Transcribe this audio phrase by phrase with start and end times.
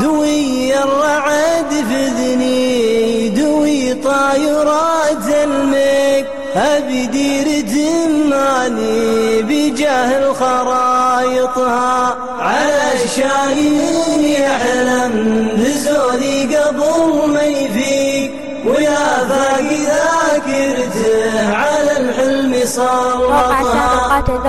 [0.00, 15.14] دوي الرعد في ذني دوي طايرات الميك أبي دير تماني بجاه الخرايطها على الشايين يحلم
[15.56, 18.30] بزولي قبل ما يفيق.
[18.66, 20.09] ويا على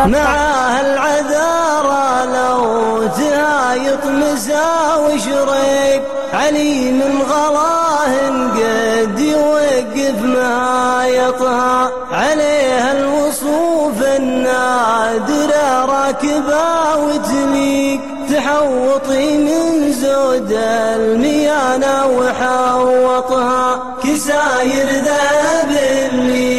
[0.06, 2.64] معاه العذارى لو
[3.08, 6.02] تهايط مسا وشريك
[6.34, 7.82] علي من غلاه
[8.56, 20.52] قد يوقف ما يطهى عليها الوصوف النادرة راكبة وتليك تحوطي من زود
[20.96, 23.84] الميانة وحوطها.
[24.04, 25.72] كساير ذهب
[26.14, 26.51] اللي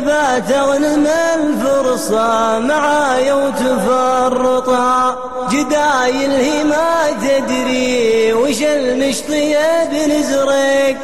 [0.00, 5.16] والتوفيق تبات غنم الفرصة معايا وتفرطها
[5.50, 10.96] جدايل هي ما تدري وش المشطية بنزرق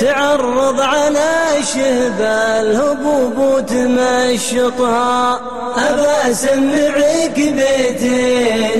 [0.00, 2.20] تعرض على شهب
[2.60, 5.34] الهبوب وتمشطها
[5.76, 8.73] أبا أسمعك بيتين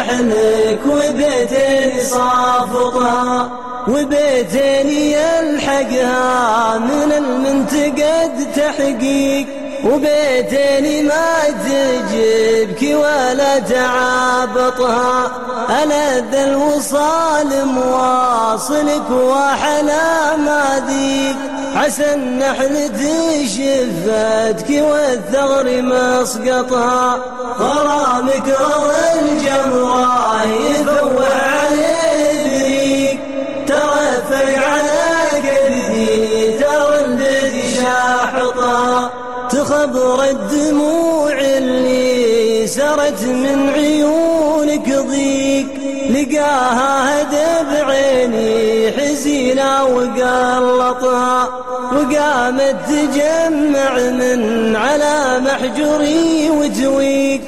[0.00, 3.50] تصلح لك وبيتين صافطها
[3.88, 9.46] وبيتين يلحقها من المنتقد تحقيق
[9.84, 11.34] وبيتين ما
[11.64, 15.30] تجيبك ولا تعابطها
[15.82, 21.59] ألذ الوصال مواصلك وحلا ما ذيك.
[21.76, 27.18] عسى النحل تشفتك والثغر مسقطها.
[27.58, 31.30] غرامك رضى الجمرة يفوح
[31.64, 33.20] عليه بريك
[33.66, 35.10] ترفع على
[35.48, 37.00] قلبي ترى
[37.76, 39.10] شاحطها
[39.50, 45.66] تخبر الدموع اللي سرت من عيونك ضيق.
[46.10, 47.19] لقاها
[49.60, 51.48] حزينة وقلطها
[51.92, 57.40] وقامت تجمع من على محجري وتويق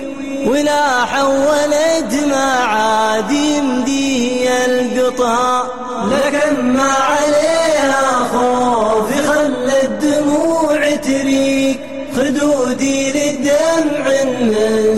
[0.47, 5.65] ولا حولت ما عاد يمدي يلقطها
[6.11, 7.62] لكن ما عليها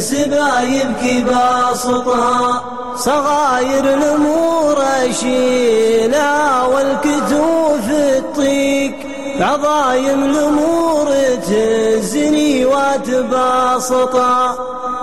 [0.04, 2.64] سبايبك باسطها
[2.96, 4.76] صغاير الأمور
[5.10, 8.94] اشيلها والكتوف الطيق
[9.40, 11.08] عظايم الأمور
[11.48, 14.56] تزني وتباسطها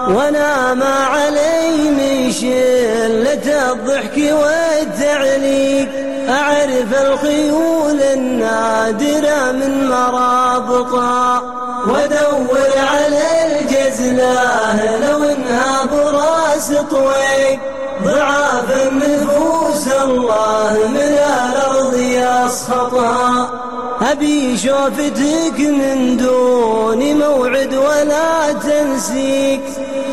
[0.07, 5.89] وأنا ما علي من شلة الضحك والتعليق.
[6.29, 11.41] أعرف الخيول النادرة من مرابطها
[11.87, 13.31] وأدور على
[14.71, 17.59] الجزلة لو انها براس طويق
[18.03, 23.49] ضعاف النفوس الله من الأرض يسخطها.
[24.11, 29.61] أبي شوفتك من دون موعد ولا تنسيك.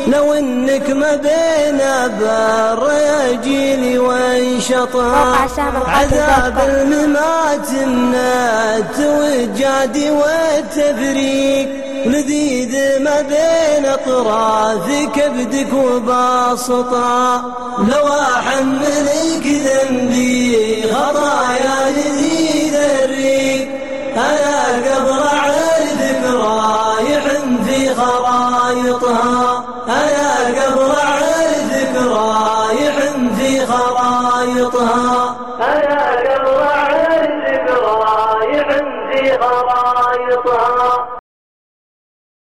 [0.07, 1.79] لو إنك ما بين
[2.19, 2.91] بر
[3.29, 5.47] يجيني وانشطها
[5.87, 8.15] عذاب الممات من
[8.77, 11.69] التوجاد والتفريق.
[12.05, 12.78] لذيذ
[13.21, 14.85] بين اطراف
[15.15, 17.43] كبدك وباسطها
[17.79, 18.07] لو
[18.37, 23.69] أحملك ذنبي خطايا لذيذ الريق
[24.15, 27.23] أنا قبر عرفك رايح
[27.65, 32.95] في خرايطها أنا قبر عرفك رايح
[33.39, 35.35] في خرايطها